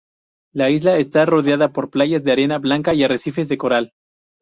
[0.51, 3.93] La isla está rodeada por playas de arena blanca y arrecifes de coral.